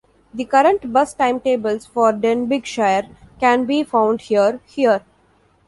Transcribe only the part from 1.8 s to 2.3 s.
for